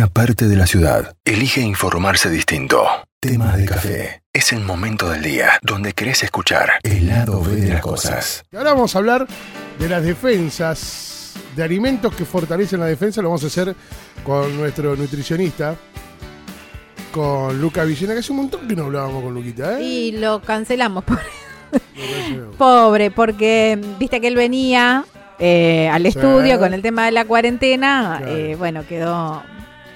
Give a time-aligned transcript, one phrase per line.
[0.00, 2.86] una parte de la ciudad elige informarse distinto.
[3.20, 4.22] Tema de café.
[4.32, 8.42] Es el momento del día donde querés escuchar el lado B de las cosas.
[8.50, 9.26] Y ahora vamos a hablar
[9.78, 13.20] de las defensas, de alimentos que fortalecen la defensa.
[13.20, 13.76] Lo vamos a hacer
[14.24, 15.76] con nuestro nutricionista,
[17.12, 19.82] con Luca Villena, que hace un montón que no hablábamos con Luquita, ¿eh?
[19.82, 21.04] Y lo cancelamos.
[21.76, 25.04] Pobre, pobre porque viste que él venía
[25.38, 28.16] eh, al estudio con el tema de la cuarentena.
[28.18, 28.34] Claro.
[28.34, 29.42] eh, bueno, quedó.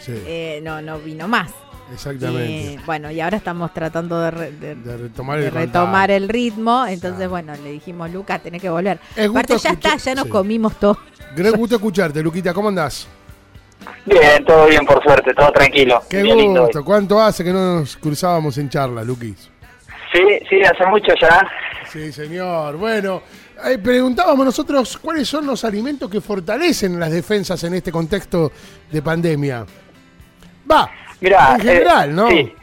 [0.05, 1.51] Sí, eh, no, no vino más.
[1.93, 2.75] exactamente.
[2.75, 6.29] Eh, bueno, y ahora estamos tratando de, re- de- de retomar de el retomar el
[6.29, 6.85] ritmo.
[6.87, 7.31] Entonces, Claro.
[7.31, 8.99] bueno, le dijimos, Luca, tenés que volver.
[9.17, 10.31] Es gusto Aparte, ya está, ya nos sí.
[10.31, 10.99] comimos todo.
[11.37, 12.53] Gran gusto escucharte, Luquita.
[12.55, 13.07] ¿Cómo andás?
[14.07, 16.03] Bien, todo bien por suerte, todo tranquilo.
[16.09, 16.85] Qué Bien lindo gusto.
[16.85, 19.51] ¿Cuánto hace que no nos cruzábamos en charla, Luquis?
[20.13, 21.47] Sí, sí, hace mucho ya.
[21.93, 22.77] Sí, señor.
[22.77, 23.23] Bueno,
[23.65, 28.53] eh, preguntábamos nosotros cuáles son los alimentos que fortalecen las defensas en este contexto
[28.91, 29.67] de pandemia.
[30.71, 32.29] Va, Mirá, en general, eh, ¿no?
[32.29, 32.55] sí.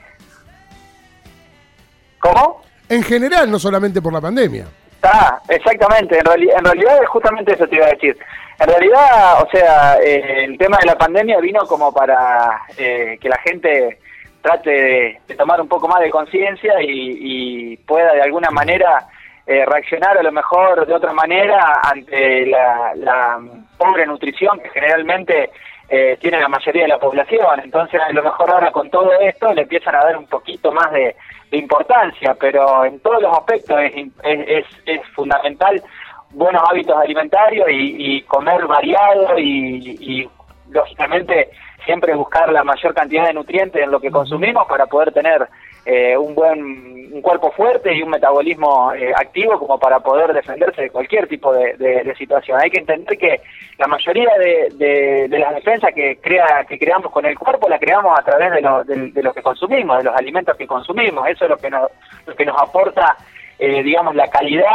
[2.20, 2.62] ¿Cómo?
[2.90, 4.66] En general, no solamente por la pandemia.
[5.04, 6.18] Ah, exactamente.
[6.20, 8.18] En, reali- en realidad justamente eso te iba a decir.
[8.60, 13.30] En realidad, o sea, eh, el tema de la pandemia vino como para eh, que
[13.30, 13.98] la gente
[14.42, 19.08] trate de, de tomar un poco más de conciencia y, y pueda de alguna manera
[19.48, 23.40] eh, reaccionar a lo mejor de otra manera ante la, la
[23.78, 25.50] pobre nutrición que generalmente
[25.94, 27.60] eh, tiene la mayoría de la población.
[27.62, 30.90] Entonces, a lo mejor ahora con todo esto le empiezan a dar un poquito más
[30.94, 31.18] de,
[31.52, 35.84] de importancia, pero en todos los aspectos es, es, es, fundamental
[36.30, 40.30] buenos hábitos alimentarios y, y comer variado y, y,
[40.70, 41.50] lógicamente
[41.84, 45.46] siempre buscar la mayor cantidad de nutrientes en lo que consumimos para poder tener
[45.86, 50.84] eh, un buen un cuerpo fuerte y un metabolismo eh, activo como para poder defenderse
[50.84, 52.58] de cualquier tipo de, de- situación.
[52.62, 53.42] Hay que entender que
[53.78, 58.18] la mayoría de, de- las defensas que crea que creamos con el cuerpo la creamos
[58.18, 61.28] a través de lo, de- lo que consumimos, de los alimentos que consumimos.
[61.28, 61.90] Eso es lo que nos,
[62.26, 63.18] lo que nos aporta,
[63.60, 64.72] eh, digamos, la calidad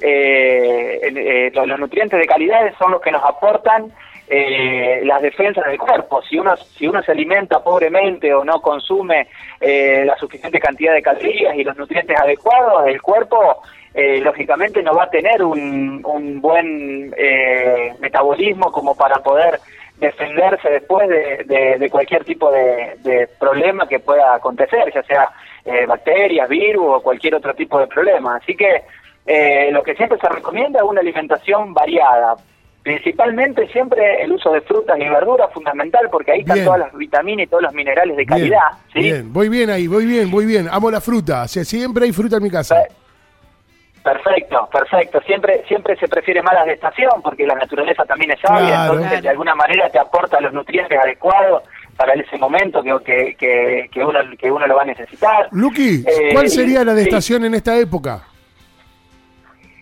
[0.00, 3.92] eh, eh, los nutrientes de calidad son los que nos aportan
[4.28, 6.22] eh, las defensas del cuerpo.
[6.22, 9.28] Si uno, si uno se alimenta pobremente o no consume
[9.60, 13.62] eh, la suficiente cantidad de calorías y los nutrientes adecuados, el cuerpo
[13.94, 19.60] eh, lógicamente no va a tener un, un buen eh, metabolismo como para poder
[19.98, 25.30] defenderse después de, cualquier tipo de, de problema que pueda acontecer, ya sea
[25.64, 28.36] eh, bacterias, virus o cualquier otro tipo de problema.
[28.36, 28.82] Así que
[29.26, 32.36] eh, lo que siempre se recomienda es una alimentación variada.
[32.86, 37.42] Principalmente siempre el uso de frutas y verduras fundamental porque ahí están todas las vitaminas
[37.44, 38.60] y todos los minerales de Bien, calidad.
[38.92, 39.00] ¿sí?
[39.00, 40.68] Bien, voy bien ahí, voy bien, voy bien.
[40.70, 41.42] Amo la fruta.
[41.42, 42.76] O sea, siempre hay fruta en mi casa.
[42.76, 42.92] Per-
[44.04, 45.20] Perfecto, perfecto.
[45.26, 48.92] Siempre siempre se prefiere más las de estación porque la naturaleza también es sabia, Claro.
[48.94, 51.64] entonces de alguna manera te aporta los nutrientes adecuados
[51.96, 55.48] para ese momento que, que, que, que uno, que uno lo va a necesitar.
[55.50, 57.08] Luqui, Eh, ¿cuál sería la de sí.
[57.08, 58.22] estación en esta época?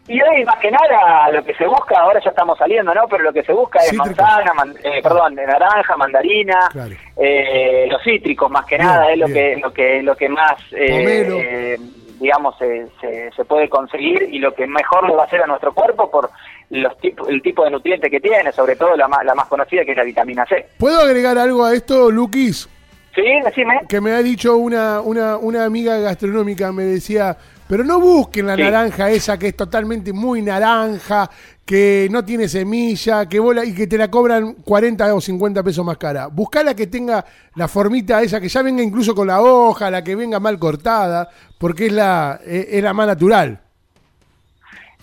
[0.06, 3.08] Y hoy, más que nada, lo que se busca, ahora ya estamos saliendo, ¿no?
[3.08, 6.94] Pero lo que se busca es manzana, man- eh, perdón, de naranja, mandarina, Claro.
[7.16, 9.54] eh, los cítricos, más que Bien, nada, es lo bien.
[9.54, 11.78] que, lo que, lo que más, eh, eh,
[12.20, 15.46] digamos, se, se, se puede conseguir y lo que mejor le va a hacer a
[15.46, 16.28] nuestro cuerpo por
[16.68, 19.84] los tipo, el tipo de nutriente que tiene, sobre todo la más, la más conocida
[19.86, 20.66] que es la vitamina C.
[20.78, 22.68] ¿Puedo agregar algo a esto, Luquis?
[23.14, 23.80] Sí, decime.
[23.88, 27.36] Que me ha dicho una, una, una amiga gastronómica, me decía,
[27.74, 28.62] pero no busquen la Sí.
[28.62, 31.28] naranja esa que es totalmente muy naranja,
[31.66, 35.84] que no tiene semilla, que bola y que te la cobran 40 o 50 pesos
[35.84, 36.28] más cara.
[36.28, 37.24] Buscá la que tenga
[37.56, 41.28] la formita esa, que ya venga incluso con la hoja, la que venga mal cortada,
[41.58, 43.58] porque es la, es, es la más natural.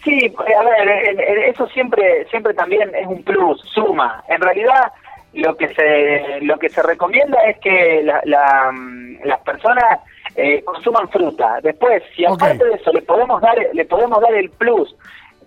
[0.01, 1.19] Sí, eh, a ver,
[1.53, 4.23] eso siempre siempre también es un plus, suma.
[4.29, 4.93] En realidad
[5.33, 9.83] lo que se lo que se recomienda es que la- la, mm, las personas
[10.35, 11.59] eh, consuman fruta.
[11.61, 14.95] Después, si aparte de eso le podemos dar le podemos dar el plus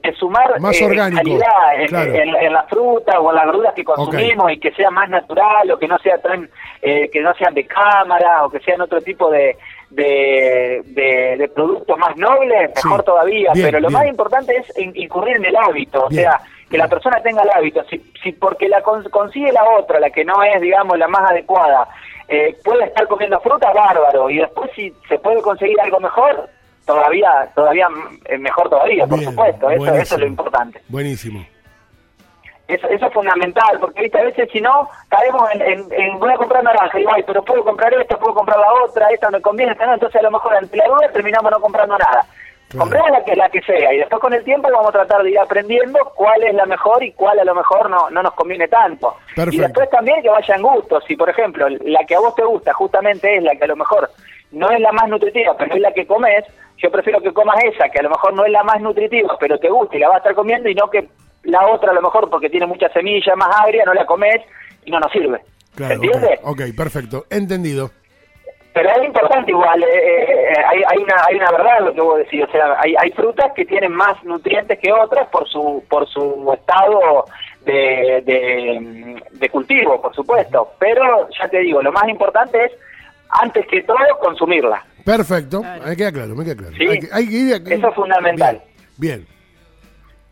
[0.03, 2.13] de sumar Más eh, calidad en, claro.
[2.13, 5.71] en- en la fruta o en las verduras que consumimos y que sea más natural
[5.71, 6.51] o que no sea tan
[6.83, 9.57] eh, que no sean de cámara o que sean otro tipo de
[9.89, 13.07] de, de- de productos más nobles mejor Sí.
[13.07, 14.01] todavía Bien, pero lo bien.
[14.01, 16.39] más importante es in- incurrir en el hábito o sea
[16.69, 20.11] que la persona tenga el hábito si, si porque la cons- consigue la otra la
[20.11, 21.89] que no es digamos la más adecuada
[22.29, 26.49] eh, puede estar comiendo fruta bárbaro y después si se puede conseguir algo mejor
[26.87, 31.45] todavía todavía mm, mejor todavía por Bien, supuesto eso, eso es lo importante Buenísimo.
[32.69, 34.19] eso, eso es fundamental, porque ¿viste?
[34.19, 37.43] a veces si no, caemos en, en, en voy a comprar naranja, y ay, pero
[37.45, 40.31] puedo comprar esta, puedo comprar la otra, esta me conviene, esta no, entonces a lo
[40.31, 42.25] mejor ante la duda terminamos no comprando nada.
[42.69, 42.91] Claro.
[42.91, 45.31] Compremos la que, la que sea y después con el tiempo vamos a tratar de
[45.31, 48.69] ir aprendiendo cuál es la mejor y cuál a lo mejor no, no nos conviene
[48.69, 49.15] tanto.
[49.35, 49.57] Perfecto.
[49.57, 51.05] Y después también que vayan gustos.
[51.07, 53.77] Si, por ejemplo, la que a vos te gusta justamente es la que a lo
[53.77, 54.11] mejor
[54.55, 56.45] no es la más nutritiva, pero es la que comes,
[56.79, 59.59] yo prefiero que comas esa, que a lo mejor no es la más nutritiva, pero
[59.59, 61.09] te gusta y la vas a estar comiendo, y no que
[61.45, 64.41] la otra a lo mejor porque tiene mucha semilla, más agria, no la comes
[64.85, 65.41] y no nos sirve.
[65.75, 66.39] Claro, ¿Se entiende?
[66.43, 67.91] ok, ok, perfecto, entendido.
[68.75, 71.95] Pero es importante igual, eh, eh, eh, hay, hay, una, hay una verdad en lo
[71.95, 75.49] que vos decís, o sea, hay, hay frutas que tienen más nutrientes que otras por
[75.49, 77.25] su por su estado
[77.65, 82.73] de, de, de cultivo, por supuesto, pero ya te digo, lo más importante es,
[83.29, 84.85] antes que todo, consumirla.
[85.05, 85.85] Perfecto, Claro.
[85.87, 86.77] me queda claro, me queda claro.
[86.77, 86.89] Sí.
[86.89, 88.61] Hay que, hay que ir a- Eso es fundamental.
[88.97, 89.27] Bien, bien.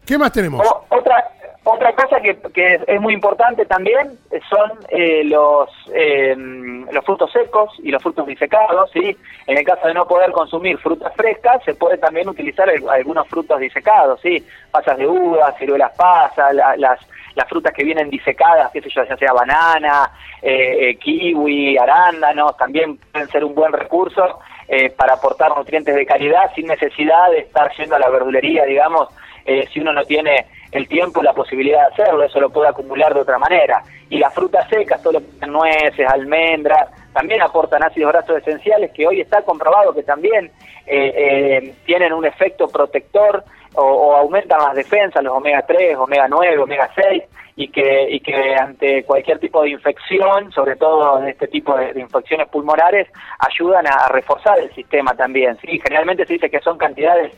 [0.04, 0.66] ¿Qué más tenemos?
[0.66, 1.30] O- otra
[1.64, 7.30] otra cosa que, que es muy importante también eh, son eh, los eh, los frutos
[7.32, 9.16] secos y los frutos disecados, ¿sí?
[9.46, 13.60] En el caso de no poder consumir frutas frescas, se puede también utilizar algunos frutos
[13.60, 14.44] disecados, ¿sí?
[14.70, 16.98] Pasas de uva, ciruelas pasas, la- las
[17.34, 20.10] las frutas que vienen disecadas, qué sé yo, ya sea banana,
[20.42, 26.04] eh, eh, kiwi, arándanos, también pueden ser un buen recurso eh, para aportar nutrientes de
[26.04, 29.08] calidad sin necesidad de estar yendo a la verdulería, digamos,
[29.46, 32.68] eh, si uno no tiene el tiempo y la posibilidad de hacerlo, eso lo puede
[32.68, 33.82] acumular de otra manera.
[34.08, 39.20] Y las frutas secas, todo lo nueces, almendras, también aportan ácidos grasos esenciales que hoy
[39.20, 40.50] está comprobado que también
[40.86, 46.58] eh, eh, tienen un efecto protector o, aumentan las defensas, los omega 3, omega 9,
[46.58, 47.22] omega 6,
[47.56, 51.92] y que, y que ante cualquier tipo de infección, sobre todo de este tipo de,
[51.92, 53.08] de infecciones pulmonares,
[53.38, 55.56] ayudan a reforzar el sistema también.
[55.58, 57.32] Sí, generalmente se dice que son cantidades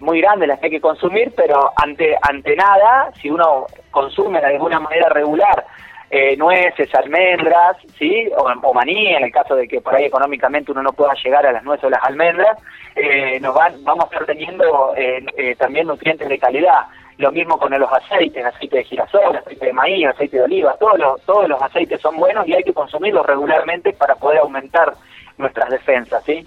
[0.00, 4.46] muy grandes las que hay que consumir, pero ante ante nada, si uno consume de
[4.46, 5.64] alguna manera regular
[6.10, 10.72] eh, nueces, almendras, sí, o, o maní, en el caso de que por ahí económicamente
[10.72, 12.58] uno no pueda llegar a las nueces o las almendras,
[12.94, 16.86] eh, nos van, vamos a estar teniendo eh, eh, también nutrientes de calidad.
[17.18, 20.98] Lo mismo con los aceites, aceite de girasol, aceite de maíz, aceite de oliva, todos
[20.98, 24.94] los, todos los aceites son buenos y hay que consumirlos regularmente para poder aumentar
[25.36, 26.46] nuestras defensas, ¿sí?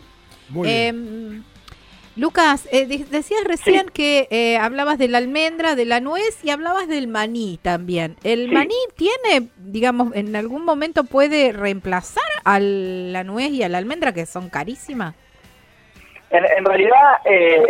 [0.49, 1.50] Muy bien.
[2.17, 6.49] Lucas, eh, de- decías recién que eh, hablabas de la almendra, de la nuez y
[6.49, 8.17] hablabas del maní también.
[8.23, 8.51] ¿El Sí.
[8.53, 14.13] maní tiene, digamos, en algún momento puede reemplazar a la nuez y a la almendra
[14.13, 15.15] que son carísimas?
[16.31, 17.61] En, en realidad, eh,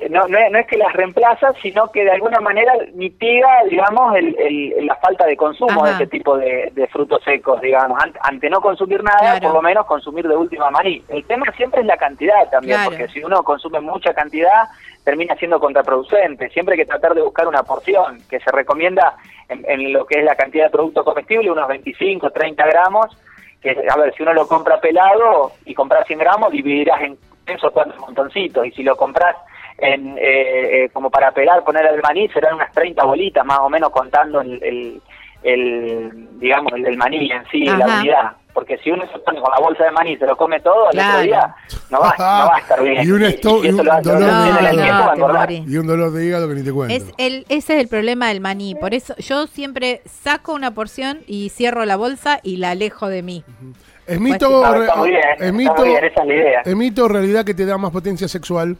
[0.00, 3.46] eh, no, no, es, no es que las reemplaza, sino que de alguna manera mitiga,
[3.68, 8.02] digamos, el, el- la falta de consumo de este tipo de, de frutos secos, digamos.
[8.02, 9.40] Ante, ante no consumir nada, Claro.
[9.42, 11.02] por lo menos consumir de última maní.
[11.10, 12.90] El tema siempre es la cantidad también, Claro.
[12.90, 14.64] porque si uno consume mucha cantidad,
[15.04, 16.48] termina siendo contraproducente.
[16.50, 19.14] Siempre hay que tratar de buscar una porción, que se recomienda
[19.50, 23.06] en, en lo que es la cantidad de producto comestible, unos 25, 30 gramos,
[23.60, 27.18] que a ver, si uno lo compra pelado y compras 100 gramos, dividirás en
[27.50, 29.36] esos cuatro montoncitos, y si lo compras
[29.78, 33.70] en eh, eh, como para pelar, poner el maní, serán unas 30 bolitas más o
[33.70, 35.02] menos contando el, el,
[35.42, 38.32] el, digamos, el del maní en sí, la unidad.
[38.52, 40.86] Porque si uno se pone con la bolsa de maní y se lo come todo,
[40.88, 41.10] al Claro.
[41.10, 41.54] otro día
[41.88, 43.06] no va, no va a estar bien.
[43.70, 45.14] Un dolor de hígado.
[45.68, 46.94] Y un dolor de hígado que ni te cuento.
[46.94, 48.74] Es el, ese es el problema del maní.
[48.74, 53.22] Por eso yo siempre saco una porción y cierro la bolsa y la alejo de
[53.22, 53.44] mí.
[54.10, 56.26] ¿Es mito, Pues No, re- está muy bien, es está mito, muy bien, esa es
[56.28, 56.60] la idea.
[56.64, 58.76] es mito o realidad que te da más potencia sexual?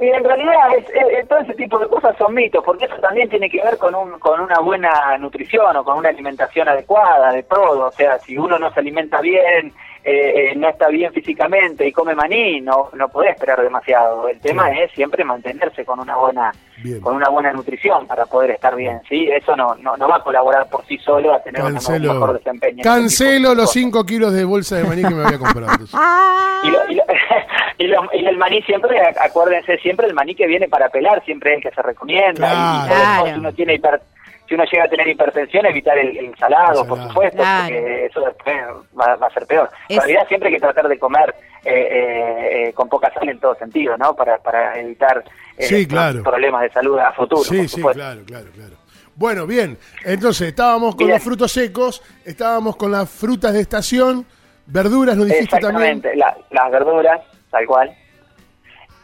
[0.00, 2.94] Y en realidad es- es- es- todo ese tipo de cosas son mitos, porque eso
[3.00, 7.32] también tiene que ver con, un, con una buena nutrición o con una alimentación adecuada
[7.32, 7.86] de todo.
[7.88, 9.72] O sea, si uno no se alimenta bien,
[10.04, 14.28] eh, eh, no está bien físicamente y come maní, no, no podés esperar demasiado.
[14.28, 17.00] El tema es siempre mantenerse con una buena Bien.
[17.00, 19.00] con una buena nutrición para poder estar bien.
[19.08, 19.28] ¿sí?
[19.28, 22.32] Eso no, no, no va a colaborar por sí solo a tener un Cancelo, mejor
[22.38, 22.82] desempeño.
[22.84, 25.72] cancelo los cinco 5 kilos de bolsa de maní que me había comprado.
[26.62, 27.04] y, lo- y, lo-
[27.78, 31.24] y lo- y el maní siempre, ac- acuérdense, siempre el maní que viene para pelar
[31.24, 32.34] siempre es el que se recomienda.
[32.34, 32.84] Claro.
[32.84, 33.26] Y Claro.
[33.26, 34.00] si uno tiene hiper-
[34.48, 37.74] si uno llega a tener hipertensión, evitar el, el salado, El por supuesto, Claro.
[37.74, 38.56] porque eso después
[38.98, 39.68] va, va a ser peor.
[39.88, 43.28] Es- En realidad siempre hay que tratar de comer eh, eh, eh, con poca sal
[43.28, 44.14] en todo sentido, ¿no?
[44.14, 45.22] Para, para evitar
[45.56, 46.22] eh, Sí, claro.
[46.22, 47.42] problemas de salud a futuro.
[47.42, 48.74] Sí, por sí, claro, claro, claro.
[49.16, 49.76] Bueno, bien.
[50.04, 51.16] Entonces, estábamos con Bien.
[51.16, 54.24] los frutos secos, estábamos con las frutas de estación,
[54.66, 55.98] verduras, lo dijiste también.
[55.98, 57.94] Exactamente, la- las verduras, tal cual.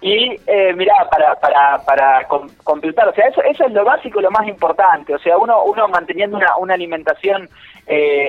[0.07, 4.21] Y eh, mirá, para, para, para com- completar, o sea, eso, eso es lo básico,
[4.21, 5.15] lo más importante.
[5.15, 7.49] O sea, uno, uno manteniendo una, una alimentación
[7.87, 8.29] eh,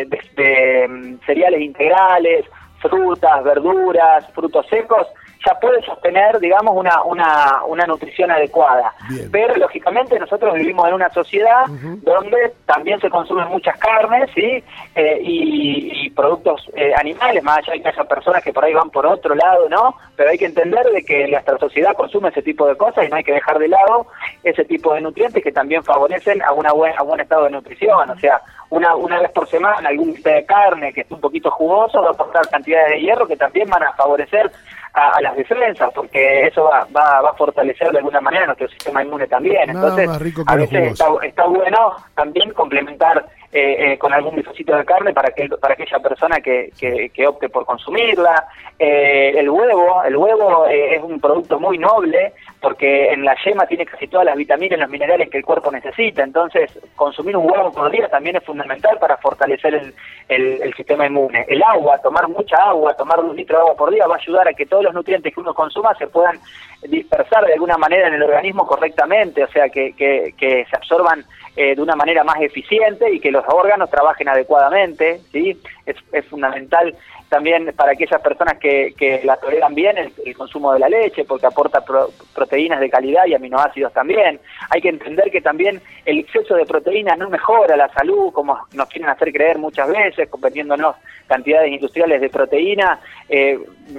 [0.00, 2.44] eh, de, de, mm, cereales integrales,
[2.80, 5.08] frutas, verduras, frutos secos,
[5.46, 8.92] ya puede sostener, digamos, una, una, una nutrición adecuada.
[9.08, 9.30] Bien.
[9.30, 11.66] Pero, lógicamente, nosotros vivimos en una sociedad
[12.02, 14.62] donde también se consumen muchas carnes ¿sí?
[14.94, 18.74] Eh, y, y productos eh, animales, más allá de que haya personas que por ahí
[18.74, 19.94] van por otro lado, ¿no?
[20.16, 23.16] Pero hay que entender de que nuestra sociedad consume ese tipo de cosas y no
[23.16, 24.06] hay que dejar de lado
[24.42, 28.10] ese tipo de nutrientes que también favorecen a, una buena, a buen estado de nutrición.
[28.10, 28.40] O sea,
[28.70, 32.08] una, una vez por semana algún bistec de carne que esté un poquito jugoso va
[32.08, 34.50] a aportar cantidades de hierro que también van a favorecer
[34.94, 38.68] a, a las defensas, porque eso va, va, va a fortalecer de alguna manera nuestro
[38.68, 39.72] sistema inmune también.
[39.72, 44.84] Nada Entonces, a veces está, está bueno también complementar eh, eh, con algún bifocito de
[44.84, 48.46] carne para que para aquella persona que, que, que opte por consumirla.
[48.78, 53.66] Eh, el huevo, el huevo eh, es un producto muy noble porque en la yema
[53.66, 56.22] tiene casi todas las vitaminas y los minerales que el cuerpo necesita.
[56.24, 59.94] Entonces, consumir un huevo por día también es fundamental para fortalecer el,
[60.28, 61.44] el, sistema inmune.
[61.48, 64.48] El agua, tomar mucha agua, tomar un litro de agua por día va a ayudar
[64.48, 66.38] a que todos los nutrientes que uno consuma se puedan
[66.82, 71.24] dispersar de alguna manera en el organismo correctamente, o sea, que, que, que se absorban
[71.56, 75.60] eh, de una manera más eficiente y que los órganos trabajen adecuadamente, ¿sí?
[75.86, 76.94] Es, es fundamental
[77.28, 81.46] también para aquellas personas que, que la toleran bien el, consumo de la leche, porque
[81.46, 82.08] aporta pro-
[82.48, 84.40] proteínas de calidad y aminoácidos también.
[84.70, 88.88] Hay que entender que también el exceso de proteínas no mejora la salud, como nos
[88.88, 93.58] quieren hacer creer muchas veces, vendiéndonos cantidades industriales de proteína, eh,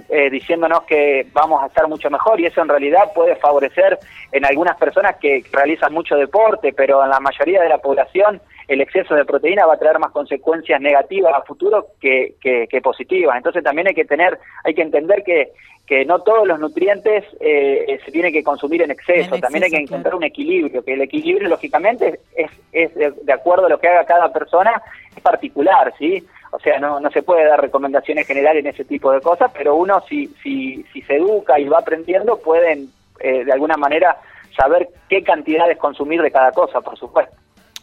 [0.09, 3.99] eh, diciéndonos que vamos a estar mucho mejor y eso en realidad puede favorecer
[4.31, 8.81] en algunas personas que realizan mucho deporte, pero en la mayoría de la población el
[8.81, 13.35] exceso de proteína va a traer más consecuencias negativas a futuro que, que, que positivas.
[13.35, 15.49] Entonces también hay que tener, hay que entender que,
[15.87, 19.71] que no todos los nutrientes eh, se tienen que consumir en exceso, En también hay
[19.71, 20.17] que encontrar claro.
[20.17, 24.05] un equilibrio, que el equilibrio lógicamente es, es de, de acuerdo a lo que haga
[24.05, 24.79] cada persona,
[25.15, 26.23] es particular, ¿sí?
[26.51, 29.75] O sea, no, no se puede dar recomendaciones generales en ese tipo de cosas, pero
[29.75, 34.17] uno si, si, si se educa y va aprendiendo, pueden eh, de alguna manera
[34.55, 37.35] saber qué cantidades consumir de cada cosa, por supuesto.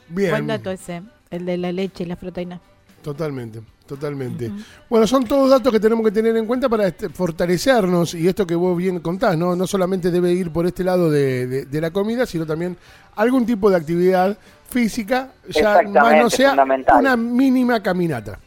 [0.09, 0.31] Bien.
[0.31, 2.61] Buen dato ese, el de la leche y la proteína.
[3.03, 4.51] Totalmente, totalmente.
[4.91, 8.45] Bueno, son todos datos que tenemos que tener en cuenta para este, fortalecernos y esto
[8.47, 9.55] que vos bien contás, ¿no?
[9.55, 12.77] No solamente debe ir por este lado de, de- de la comida, sino también
[13.15, 14.37] algún tipo de actividad
[14.69, 16.51] física, ya más no sea
[16.99, 18.41] una mínima caminata.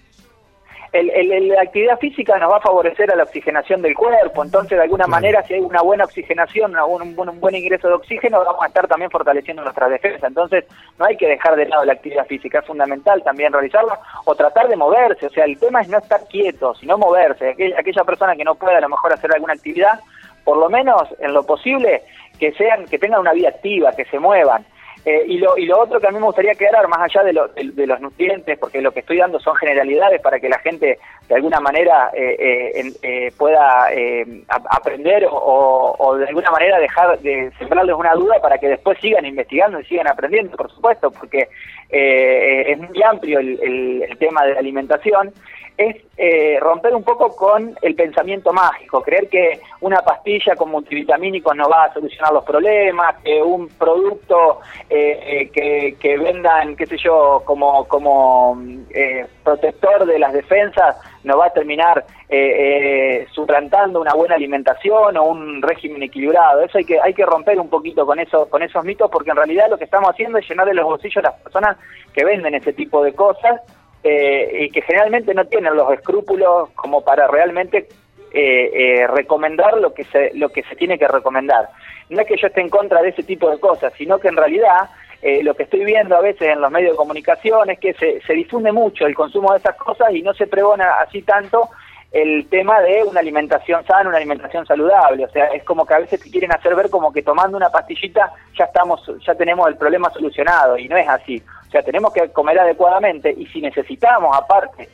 [0.92, 4.44] El, el- el- la actividad física nos va a favorecer a la oxigenación del cuerpo,
[4.44, 7.88] entonces de alguna manera si hay una buena oxigenación, una un, buen, un buen ingreso
[7.88, 10.66] de oxígeno, vamos a estar también fortaleciendo nuestra defensa, entonces
[10.98, 14.68] no hay que dejar de lado la actividad física, es fundamental también realizarla o tratar
[14.68, 18.36] de moverse, o sea, el tema es no estar quieto, sino moverse, Aquella, aquella persona
[18.36, 20.00] que no puede a lo mejor hacer alguna actividad,
[20.44, 22.02] por lo menos en lo posible
[22.40, 24.66] que sean que tengan una vida activa, que se muevan.
[25.06, 27.34] Eh, y, lo, y lo otro que a mí me gustaría aclarar, más allá de,
[27.72, 31.36] de- los nutrientes, porque lo que estoy dando son generalidades para que la gente de
[31.36, 32.36] alguna manera eh,
[32.76, 38.14] eh, eh, pueda eh, aprender o, o- o de alguna manera dejar de sembrarles una
[38.14, 41.48] duda para que después sigan investigando y sigan aprendiendo, por supuesto, porque
[41.90, 45.32] eh, es muy amplio el, el- el tema de la alimentación
[45.80, 51.56] es eh, romper un poco con el pensamiento mágico, creer que una pastilla con multivitamínicos
[51.56, 54.60] no va a solucionar los problemas, que un producto
[54.90, 60.98] eh, eh, que, que vendan, qué sé yo, como, como eh, protector de las defensas
[61.24, 66.62] no va a terminar eh, eh, suplantando una buena alimentación o un régimen equilibrado.
[66.62, 69.38] Eso hay que hay que romper un poquito con eso con esos mitos porque en
[69.38, 71.78] realidad lo que estamos haciendo es llenarle los bolsillos a las personas
[72.14, 73.62] que venden ese tipo de cosas
[74.04, 77.88] eh, y que generalmente no tienen los escrúpulos como para realmente
[78.32, 81.70] eh, eh, recomendar lo que se lo que se tiene que recomendar.
[82.10, 84.38] No es que yo esté en contra de ese tipo de cosas, sino que en
[84.38, 84.90] realidad
[85.22, 88.22] eh, lo que estoy viendo a veces en los medios de comunicación es que se,
[88.22, 91.70] se difunde mucho el consumo de esas cosas y no se pregona así tanto
[92.12, 95.26] el tema de una alimentación sana, una alimentación saludable.
[95.26, 97.70] O sea, es como que a veces te quieren hacer ver como que tomando una
[97.70, 101.44] pastillita ya estamos, ya tenemos el problema solucionado y no es así.
[101.70, 104.90] O sea, tenemos que comer adecuadamente y si necesitamos aparte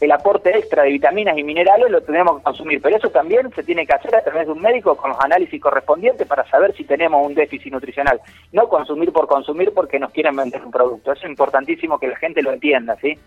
[0.00, 3.62] el aporte extra de vitaminas y minerales lo tenemos que consumir, pero eso también se
[3.64, 6.84] tiene que hacer a través de un médico con los análisis correspondientes para saber si
[6.84, 8.18] tenemos un déficit nutricional,
[8.52, 11.12] no consumir por consumir porque nos quieren vender un producto.
[11.12, 13.18] Eso es importantísimo que la gente lo entienda, ¿sí?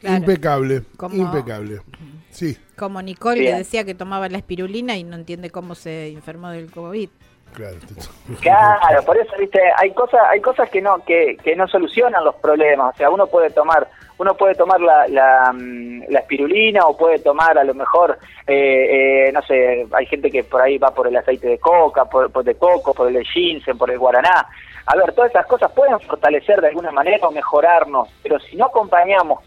[0.00, 0.16] Claro.
[0.16, 1.80] Impecable, Como- impecable.
[2.30, 3.58] Sí, Como Nicole que Bien.
[3.58, 7.08] decía que tomaba la espirulina y no entiende cómo se enfermó del COVID.
[7.52, 7.76] Claro.
[8.40, 12.34] Claro, por eso, viste, hay cosas, hay cosas que no, que, que no solucionan los
[12.36, 12.94] problemas.
[12.94, 13.86] O sea, uno puede tomar,
[14.18, 19.28] uno puede tomar la, la, mm, la espirulina o puede tomar a lo mejor, eh,
[19.28, 22.30] eh, no sé, hay gente que por ahí va por el aceite de coca, por,
[22.30, 24.46] por de coco, por el ginseng, por el guaraná.
[24.86, 28.66] A ver, todas esas cosas pueden fortalecer de alguna manera o mejorarnos, pero si no
[28.66, 29.40] acompañamos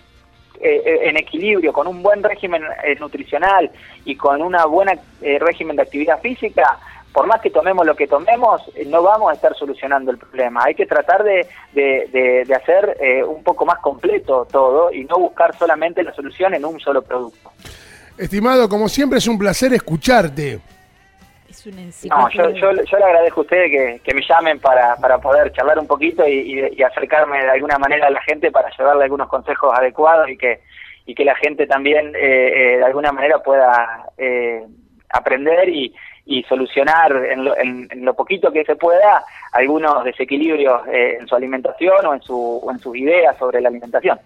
[0.62, 3.72] eh, eh, en equilibrio, con un buen régimen eh, nutricional
[4.04, 4.92] y con una buena
[5.22, 6.78] eh, régimen de actividad física,
[7.14, 10.62] por más que tomemos lo que tomemos, eh, no vamos a estar solucionando el problema.
[10.66, 15.06] Hay que tratar de, de- de- de hacer eh, un poco más completo todo y
[15.06, 17.52] no buscar solamente la solución en un solo producto.
[18.18, 20.60] Estimado, como siempre es un placer escucharte.
[21.50, 21.82] Es una
[22.16, 25.52] No, yo, yo, yo le agradezco a ustedes que, que me llamen para, para poder
[25.52, 29.06] charlar un poquito y, y- y acercarme de alguna manera a la gente para llevarle
[29.06, 30.60] algunos consejos adecuados y que,
[31.08, 32.20] y que la gente también eh,
[32.76, 34.64] eh, de alguna manera pueda eh,
[35.10, 35.96] aprender y,
[36.26, 41.28] y solucionar en lo, en- en lo poquito que se pueda algunos desequilibrios eh, en
[41.28, 44.20] su alimentación o en, su, o en sus ideas sobre la alimentación.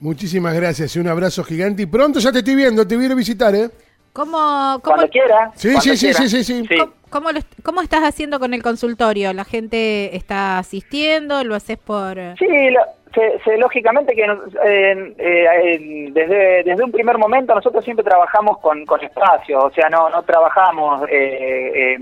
[0.00, 1.82] Muchísimas gracias y un abrazo gigante.
[1.82, 3.70] Y pronto ya te estoy viendo, te voy a ir a visitar, ¿eh?
[4.12, 5.50] ¿Cómo, cómo, Cuando quiera.
[5.54, 6.78] Sí, cuando sí, sí, sí, sí, sí.
[7.14, 9.32] Cómo- lo cómo estás haciendo con el consultorio?
[9.32, 11.44] ¿La gente está asistiendo?
[11.44, 12.16] ¿Lo haces por...?
[12.38, 12.80] Sí, lo-
[13.14, 18.58] se- se- lógicamente que eh, eh, eh, desde, desde un primer momento nosotros siempre trabajamos
[18.58, 21.98] con, con espacios, o sea, no, no trabajamos eh, eh,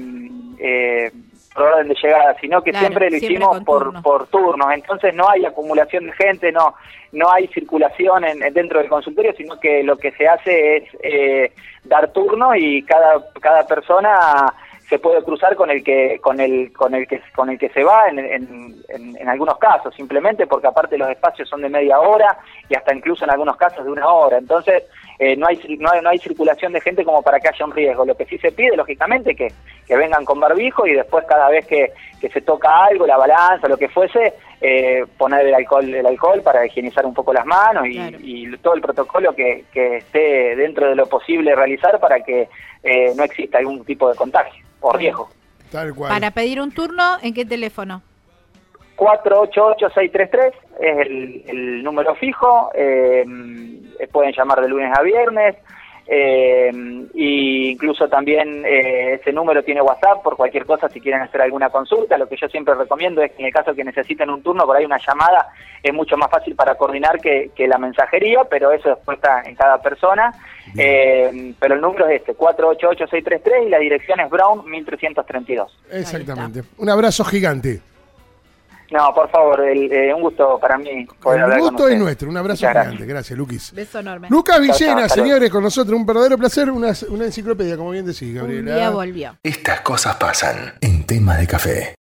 [0.58, 1.10] eh,
[1.54, 4.02] por orden de llegada, sino que Claro, siempre lo siempre hicimos por, turnos.
[4.02, 6.74] por turnos, entonces no hay acumulación de gente, no,
[7.12, 11.52] no hay circulación en, dentro del consultorio, sino que lo que se hace es eh,
[11.84, 14.54] dar turnos y cada, cada persona
[14.92, 17.82] se puede cruzar con el que con el con el que con el que se
[17.82, 21.98] va en, en, en- en algunos casos simplemente porque aparte los espacios son de media
[21.98, 22.36] hora
[22.68, 24.36] y hasta incluso en algunos casos de una hora.
[24.36, 24.82] Entonces
[25.24, 27.70] eh, no hay no hay no hay circulación de gente como para que haya un
[27.70, 29.52] riesgo lo que sí se pide lógicamente que
[29.86, 33.68] que vengan con barbijo y después cada vez que, que se toca algo la balanza
[33.68, 37.86] lo que fuese eh, poner el alcohol el alcohol para higienizar un poco las manos
[37.86, 38.18] y, Claro.
[38.20, 42.48] y todo el protocolo que, que esté dentro de lo posible realizar para que
[42.82, 45.28] eh, no exista algún tipo de contagio o riesgo.
[45.70, 46.10] Tal cual.
[46.10, 48.02] Para pedir un turno, ¿en qué teléfono?
[49.02, 53.24] 488-633 es el, el número fijo, eh,
[54.12, 55.56] pueden llamar de lunes a viernes,
[56.06, 56.70] eh,
[57.14, 61.70] y incluso también eh, ese número tiene WhatsApp por cualquier cosa si quieren hacer alguna
[61.70, 62.18] consulta.
[62.18, 64.76] Lo que yo siempre recomiendo es que en el caso que necesiten un turno, por
[64.76, 65.48] ahí una llamada
[65.82, 69.54] es mucho más fácil para coordinar que, que la mensajería, pero eso después está en
[69.54, 70.32] cada persona.
[70.76, 75.78] Eh, pero el número es este, 488-633 y la dirección es Brown 1332.
[75.92, 76.62] Exactamente.
[76.78, 77.80] Un abrazo gigante.
[78.92, 81.98] No, por favor, el- eh, un gusto para mí poder El hablar con gusto es
[81.98, 82.28] nuestro.
[82.28, 82.92] Un abrazo Muchas gracias.
[82.92, 83.12] gigante.
[83.12, 83.72] Gracias, Luquis.
[83.72, 84.28] Beso enorme.
[84.30, 85.98] Lucas Chao, chao, Villena, señores, con nosotros.
[85.98, 86.70] Un verdadero placer.
[86.70, 88.74] Una, una enciclopedia, como bien decís, Un Gabriela.
[88.76, 89.36] día volvió.
[89.42, 91.94] Estas cosas pasan en temas de café.